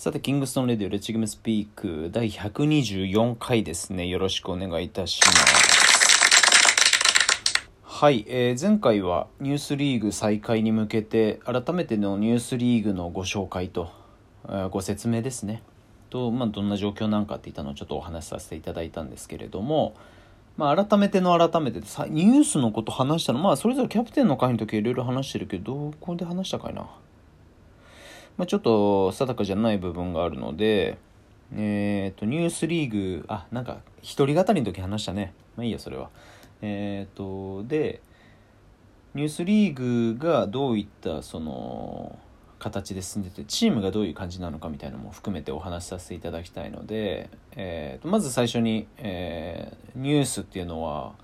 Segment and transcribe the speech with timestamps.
[0.00, 4.06] さて、キングストンレディオレチグムスピーク第124回ですね。
[4.06, 5.36] よろしくお願いいたします。
[7.82, 13.92] はい、えー、前回はニュースリーグ再開に向けて改めてのニュースリーグのご紹介と、
[14.48, 15.62] えー、ご説明ですね。
[16.08, 19.94] と、まあ、どんな状況なんかっていったのをちょっとお話しさせていただいたんですけれども、
[20.56, 26.88] まあ、改めての改めてさニュースのこと話したのまあそれぞれキャプテンの会の時いろいろ話してるけどどこで話したかいな？
[28.36, 30.98] まあ、ちょっと定かじゃない部分があるので、
[31.54, 35.34] えっ、ー、と、ニュースリーグ、あ、なんか、一人語りの時話したね。
[35.56, 36.10] まあいいや、それは。
[36.62, 38.00] えっ、ー、と、で、
[39.14, 42.18] ニュースリーグがどういった、その、
[42.60, 51.14] 形で進んでてチームがどういう感じなのかみたいなのも含めてお話しさせていただきたいので、えー、とまず最初に、えー、ニュースっていうのは、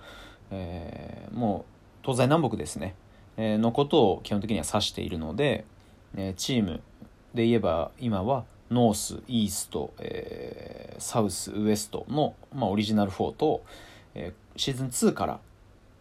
[0.50, 2.96] えー、もう東西南北ですね、
[3.36, 5.64] えー、のことを基本的には指しているので、
[6.16, 6.80] えー、チーム
[7.34, 13.62] で言えば今はノースイースト、えー、サウスウエストの、まあ、オリジナル4と、
[14.14, 15.40] えー、シーズン2から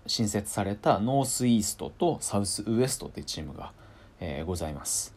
[0.08, 3.72] 新設されたノースイーストとサウスウエストというチームが、
[4.19, 5.16] えー、ございます、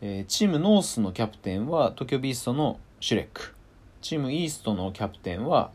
[0.00, 3.54] えー、チームノースのキャプテンは東京ビーストのシュレック。
[4.00, 5.70] チームイーストのキャプテンは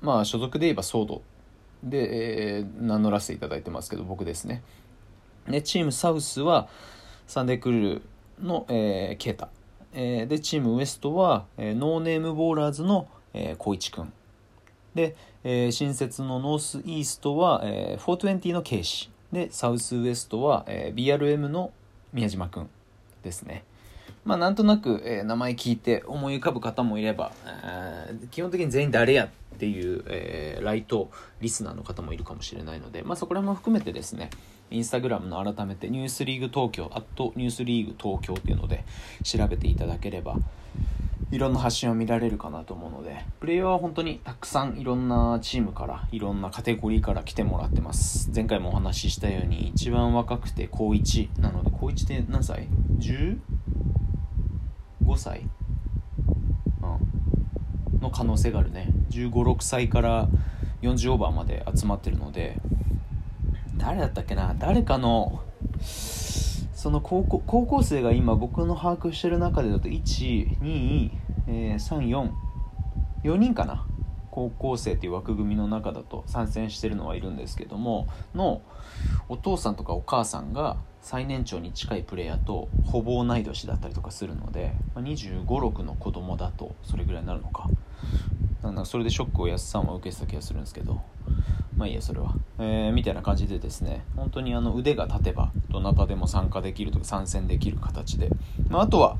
[0.00, 1.22] まあ所属で言えばソード
[1.82, 4.62] で、えー、名乗らせていただいてますけど僕ですね。
[5.48, 6.68] でチームサウスは
[7.26, 8.02] サンデークルー
[8.40, 9.48] の、えー、ケータ、
[9.92, 14.12] えー、でチームウエストは、えー、ノーネームボーラーズの、えー、小一君
[14.94, 19.10] で、えー、新設のノースイーストは、えー、420のケイシ。
[19.32, 21.72] でサウスウエストは、えー、BRM の
[22.12, 22.68] 宮島君
[23.22, 23.64] ですね。
[24.26, 31.10] まあなんとなく、えー、名前聞いて思い浮かぶ方もいれば、えー、基本的に全員誰やっていう、えー、ライト
[31.40, 34.30] リスナーの方もいるかもしれないので、まあ、そこら辺も含めてですね
[34.70, 38.84] インスタグラムの改めてニュースリーグ東京、あとニュースリーグ東京っていうので
[39.22, 40.36] 調べていただければ、
[41.30, 48.30] いろんな発信を見られるかなと思うので、プレイヤーは本当にたくさんいろんなチームから、いろんなカテゴリーから来てもらってます。
[48.34, 52.68] 前回もお話ししたように、一番若くて高1なので、高1って何歳
[52.98, 53.38] ？10?
[55.06, 55.42] ?15 歳？
[56.82, 58.00] うん。
[58.00, 58.88] の可能性があるね。
[59.10, 60.28] 15、6歳から
[60.82, 62.58] 40オーバーまで集まってるので、
[63.76, 64.54] 誰だったっけな？
[64.58, 65.40] 誰かの
[65.80, 71.10] その高校高校生が今僕の把握してる中でだと124、
[71.48, 72.30] えー、
[73.24, 73.86] 4人かな？
[74.36, 78.60] 高校生っていう枠組みの中だと参戦してるのはいるんですけどもの
[79.30, 87.68] お父さんとかお母さんが最年長に近いプレイヤーとほぼ同い年だったりとかするので、ま2 5 6の子供だとそれぐらいになるのか。
[88.62, 91.00] なんかそれでショックを安さんは受けてた気がするんですけど。
[91.76, 98.30] まあいいやそれは、えー、みたいな感じでですね本当にあの腕が立てばどなたでも参加できるとか参戦できる形で、
[98.70, 99.18] まあ、あとは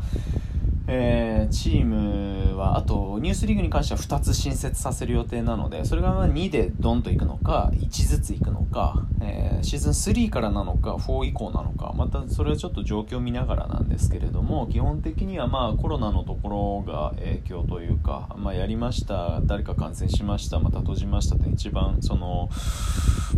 [0.88, 22.48] えー、チームはあとニュースリーグに関しては2つ新設させる予定なのでそれが2でドンといくのか1ずついくのか、えー、シーズン3からなのか4以降なのかまたそれはちょっと状況を見ながらなんですけれども基本的にはまあコロナのところが影響というか、まあ、やりました誰か感染しましたまた閉じましたって一番その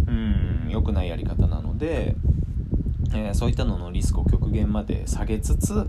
[0.06, 2.16] うん良くないやり方なので。
[3.15, 5.86] えー、そういったののリスクを極限まで下げつつ、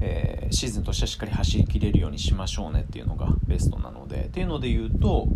[0.00, 5.26] えー、シーズンとしてはしっかり走りきれるようにしましょうねっていうのがベストなのでっていうので言うと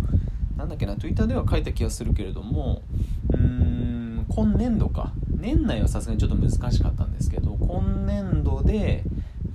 [0.57, 2.83] なんだっけな Twitter では書いた気がするけれども
[3.31, 9.05] うーん今年度か年内はさすがにちょっと難しかったんですけど今年度で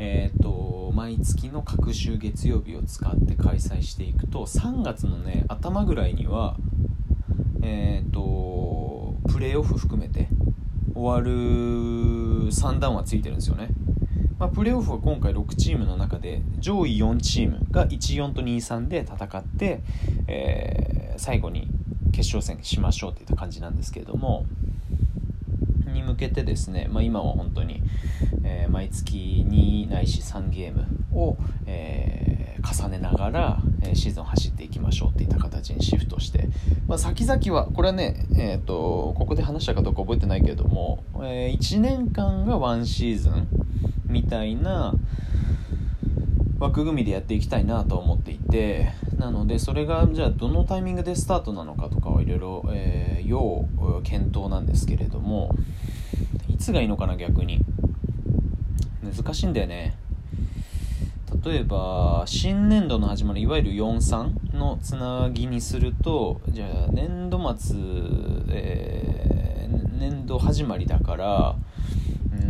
[0.01, 6.55] えーと、毎月の各週月曜日を使って開催していくと3月のね頭ぐらいには
[7.61, 10.29] えっ、ー、とプレーオフ含めて
[10.95, 13.69] 終わる3段はついてるんですよね。
[14.39, 19.81] まあ、プレーオフは今回6チームの中で上位4チームが14と23で戦って、
[20.27, 21.67] えー、最後に
[22.13, 24.45] 決勝戦しましょうっていった感じなんですけれども
[25.91, 27.81] に向けてですね、まあ、今は本当に、
[28.45, 31.35] えー、毎月2ないし3ゲームを、
[31.65, 36.47] えー、重ねながら、えシーズン走っていきましょうっていった形にシフトして、
[36.87, 43.47] まあ、先々はこれはね、えーと、ここで話したかどうか覚えてないけれども、え1年間が1シーズン
[44.09, 44.93] みたいな
[46.59, 53.65] 枠組みでやっていきたいなと思っていてなのでそれがじゃあどのタイミングでスタートなのかとかはいろいろ、え、要
[54.03, 55.55] 検討なんですけれども
[56.49, 57.59] いつがいいのかな逆に。
[59.01, 59.95] 難しいんだよね。
[61.43, 67.77] 例えば新年度の始まりいわゆる43のつなぎにするとじゃあ年度末、
[68.49, 71.55] えー、年度始まりだから、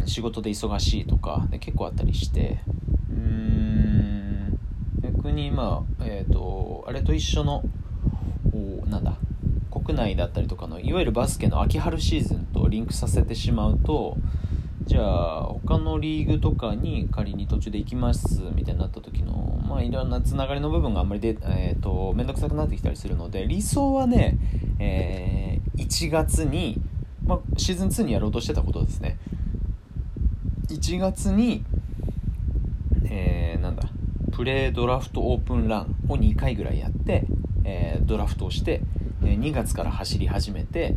[0.06, 2.62] 仕事で忙しいとかで結構あったりして。
[3.10, 3.70] うーん。
[5.60, 7.64] まあえっ、ー、とあれと一緒の
[8.54, 9.18] おなんだ
[9.72, 14.18] 国内だったりとかのいわゆるバスケの秋春シーズンとリンクさせてしまうと
[14.86, 24.38] じゃあ他のリーグとかに仮に途中で行きますみたいになった時のまあいろんなつながりの部分があんまりで、えーと、面倒くさくなってきたりするので理想はね、
[24.80, 26.82] えー、1月に、
[27.26, 29.20] まあ、シーズン2にやろうとしてたことですね。
[30.70, 31.64] 1月に、
[33.06, 33.84] えー、なんだ
[34.32, 37.26] プレードラフトオープンランを2回ぐらいやって、
[37.66, 38.82] えー、ドラフトをして
[39.24, 40.96] え2月から走り始めて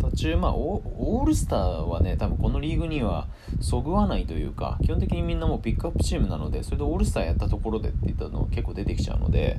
[0.00, 3.28] 途中、まあ、オールスターはね、多分このリーグには
[3.60, 9.58] そぐわないというか、基本的にみんなもうピックアップチームなので、それでオールスターやったところでって言ったの結構出てきちゃうので、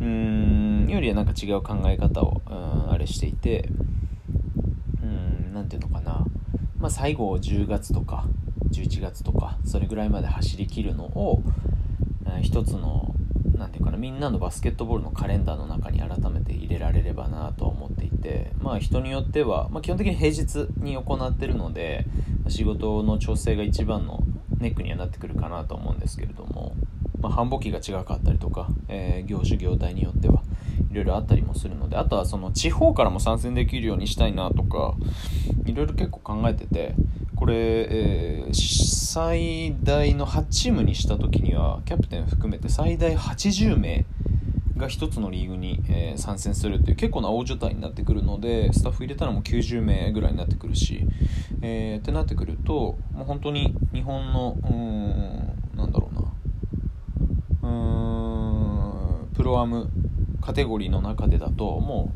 [0.00, 2.50] うーん、よりはなんか違う考え方を、う
[2.88, 3.68] ん、あれしていて、
[5.02, 5.97] うん、なんていうのか、
[6.78, 8.26] まあ、最後10月とか
[8.70, 11.42] 11月とか、それぐらいまで走りきるのを、
[12.26, 13.14] うん、一つの
[13.58, 22.06] 何ていうかなみんなのバスケットボールのカレンダーの中に改めて入れられればなと思っていてまあ人によっては、まあ、基本的に平日に行ってるので
[22.48, 24.20] 仕事の調整が一番の
[24.58, 26.74] ネックにはなってくるかなと思うんですけれども、
[27.20, 30.42] まあ、繁忙期が違かったりとか、えー、業種業態によっては
[30.90, 34.94] いろいろあったりもするのであとはその地方からも参戦できるようにしたいなとか
[35.66, 36.94] いろいろ結構考えてて
[37.36, 44.04] これ、えー、最大の8チームにした時にはキャプテン含めて最大80名
[44.78, 51.04] が1つのリーグに、えー、参戦するっていう結構な大所帯になってくるのでスタッフ入れたらもう90名ぐらいになってくるし、
[51.60, 56.20] えー、ってなってくるともう本当に日本のうんなんだろうな
[57.62, 59.90] うーんプロアム
[60.48, 62.10] カテゴリーの中でだとも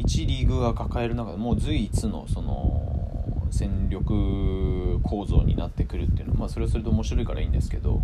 [0.00, 8.02] う1リーグが抱える中でもう随一のその戦力構造になってくるっていうのは、まあ、それはそれで面白いからいいんですけど。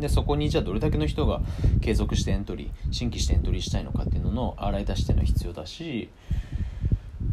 [0.00, 1.40] でそこにじゃあどれだけの人が
[1.80, 6.08] 継続してエントリー新規してエントリーしたいのかっていうのの洗い出しっていうのは必要だし、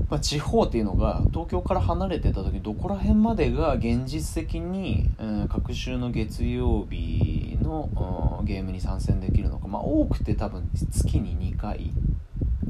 [0.09, 7.34] まあ、地方っていうのが東京から離れてた時どこら辺までが現実的に、うん、各週の月曜日
[7.65, 11.91] の、ゲームに参戦できるのか、まあ、多くて多分月に2回。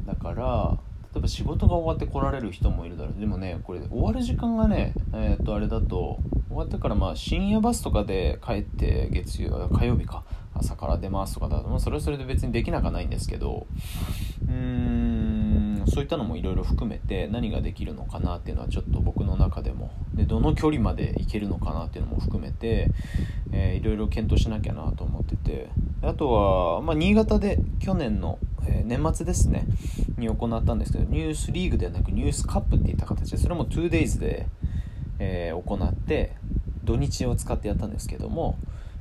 [0.04, 0.78] だから
[1.14, 3.20] 例えば仕事が終わって来られる人もいるだろう。
[3.20, 10.24] でもねこれ終わる時間がねえー、っとあれだと終わってからまあ深夜バスとかで帰って月曜火曜日か。
[10.58, 13.66] 朝から出ますとかだと、まあ、それはそれで別にできなくはないんですけど
[14.46, 19.90] うーんそういったのもいろいろ含めて何ができるのかなっていうのはちょっと僕の中でも。
[20.14, 22.90] でどの距離まで行けるのかなっていうのも含めて、
[23.52, 25.68] いろいろ検討しなきゃなと思ってて。
[26.02, 29.66] あとは、まあ、新潟で去年の、えー、年末ですね
[30.18, 34.46] に行ったんですけどニュースリーグではなくニュースカップっていった形でそれも 2days で、
[35.18, 36.36] えー、行って
[36.84, 38.58] 土日を使ってやったんですけども、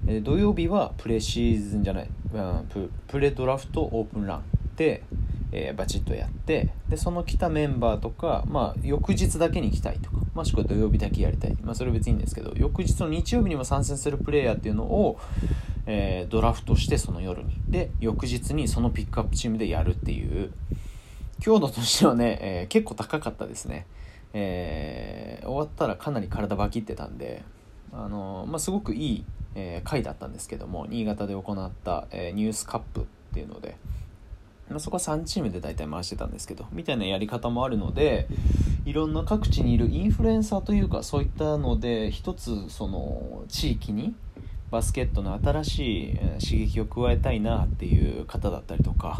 [0.07, 4.43] え、土曜日はプレシーズンじゃない、うん、ププレドラフトオープンラン
[4.75, 5.03] で、
[5.51, 15.17] えー、バチッとやってでその来たメンバーとか、まあ、翌日だけに来たいとかもしくは土曜日だけやりたい、まあ、それ別にいいんですけど翌日の日曜日にも参戦するプレイヤーっていうのを、
[15.85, 17.55] えー、ドラフトしてその夜に。
[17.69, 20.51] で翌日にそのピックアップチームでやるっていう。
[21.41, 23.85] 強度としてはね、えー、結構高かったですね、
[24.33, 27.43] え、終わったらかなり体バキってたんで、
[27.91, 29.25] あのまあ、すごくいい、
[29.55, 33.77] え回だったんですけども新潟で行った、えニュースカップっていうので、
[34.69, 38.27] まあ、そこは3チームで大体回してたんですけどみたいなやり方もあるので
[38.85, 44.15] いろんな各地にいるインフルエンサーというかそういったので一つその地域に
[44.71, 49.17] バスケットの新しい刺激を加えたいなっていう方だったりとか、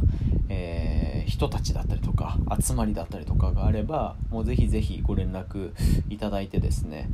[0.49, 5.71] えー、人たちだったりとか集まりだったりとかがあればもうぜひぜひご連絡
[6.09, 7.09] いただいてですね、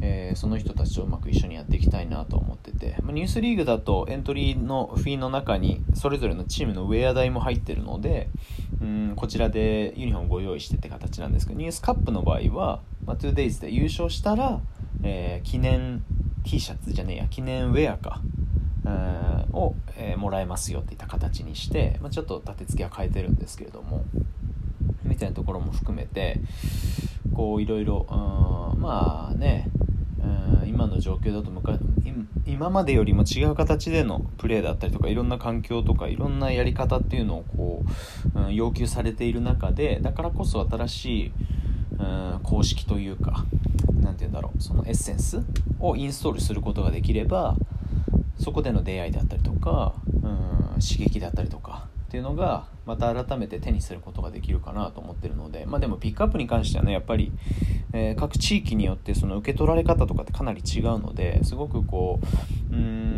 [0.00, 8.28] えー、その人たちとうまく一緒にやっていきたいなと思ってて、まニュースリーグだとエントリーのフィーの中にそれぞれのチームのウェア代も入ってるので
[8.80, 14.60] うんこちらでユニフォームご用意してって形なんですけどニュースカップの場合は、まあ、2days で優勝したら、
[15.02, 16.04] えー、記念
[16.46, 18.20] T シャツじゃねえや記念ウェアか。
[19.52, 24.04] を、えー、もらえますよっていった形にして、まあ、ちょっと立て付けは変えてるんですけれども
[25.02, 26.38] みたいなところも含めて
[27.34, 28.06] こういろいろ
[28.78, 29.68] まあね
[30.66, 31.50] 今の状況だと
[32.56, 37.84] 今までよりも違う形でのプレーだったりとかいろんな環境とかいろんなやり方っていうのをこ
[38.34, 41.32] う、うん、要求されている中でだからこそ新しい、
[41.98, 43.44] うん、公式というか
[44.00, 45.42] 何て言うんだろうそのエッセンス
[45.80, 47.56] をインストールすることができれば
[48.38, 57.32] そこでの出会いだったりとかうん刺激だったりとかっていうのがまた改めて手にすることができるかなと思ってるのでまあでもピックアップに関してはねやっぱり、
[57.92, 62.20] えー、各地域によってその受け取られ方とかってかなり違うのですごくこ
[62.70, 63.15] ううん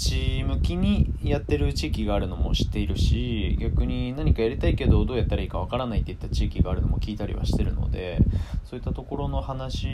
[0.00, 8.18] 内向気にやってる地域があるのも知っているし逆に何かやりたいけどどうやったらいいかわからないっていった地域があるのも聞いたりはしてるので
[8.64, 9.88] そういったところの話、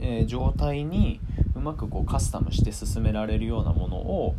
[0.00, 1.20] えー、状態に
[1.54, 4.34] うまくこうカスタムして進められるようなものを、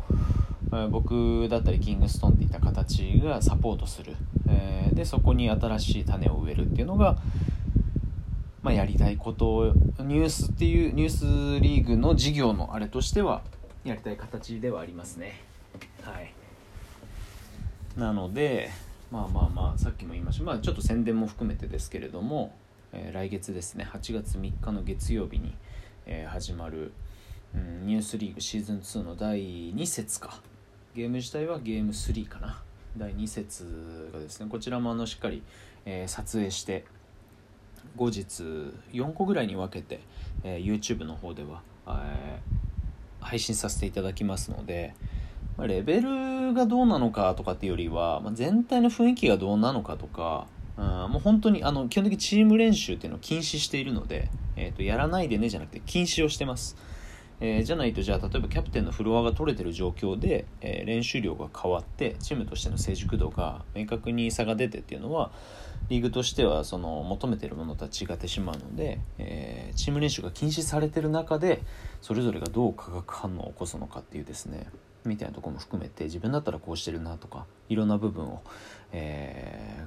[0.74, 4.18] えー、僕だったりキングストーンっていった形がサポートする、
[4.50, 7.18] えー、でそこに新しい種を植えるっていうのが
[8.62, 13.42] まあ、やりたいことをニュースっていうニュースリーグの事業のあれとしては
[13.84, 15.42] やりたい形ではありますね。
[16.02, 16.34] はい。
[17.98, 18.70] なので
[19.12, 20.44] まあまあまあさっきも言いました。
[20.44, 22.54] まあちょっと宣伝も含めてですけれども、
[22.94, 23.88] えー、来月ですね。
[23.92, 25.56] 8月3日の月曜日に、
[26.06, 26.92] えー、始まる、
[27.56, 29.40] うん、ニュースリーグシーズン2の第
[29.74, 30.42] 2節か。
[30.96, 32.62] ゲーム自体はゲーム3かな。
[32.98, 35.44] 第2節がですねこちらもあのしっかり、
[35.86, 36.86] えー、撮影して
[37.96, 38.44] 後日
[38.92, 40.00] 4個ぐらいに分けて、
[40.44, 42.69] えー、YouTube の方では、えー、
[43.20, 44.94] 配信させていただきますので、
[45.58, 50.48] まあ、レベルがどうなのかとかっていうよりは、まあ、全体の雰囲気がどうなのかとか、
[50.78, 56.76] うん、もう本当にあの基本的にチーム練習っていうのを禁止しているので、えーと、やらないでねじゃなくて禁止をしてます。
[57.42, 65.32] えー、じゃないとじゃあ例えばキャプテンのフロアが取れてる状況で、えー、練習量が変わってチームとしての成熟度が明確に差が出てっていうのは
[65.90, 71.62] リーグとしてはその求めてるものとは違ってしまうので、えー、チーム練習が禁止されてる中で
[72.02, 74.68] それぞれがどう化学反応を起こすのかっていうですね
[75.04, 78.44] みたいなとこも含めて自分だったらこうしてるなとかいろんな部分を、
[78.92, 79.84] え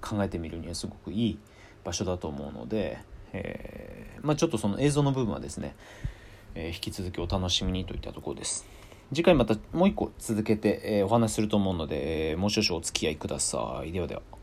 [0.00, 1.38] ー、考えてみるにはすごくいい
[1.82, 2.98] 場所だと思うので、
[3.32, 5.74] えー、まあ、ちょっとその映像の部分はですね、
[6.54, 8.66] え引き続きお楽しみにといったところです。
[9.10, 13.92] 次回またもう一個続けて、えお話しすると思うので、もう少々お付き合いください。
[13.92, 14.37] ではでは。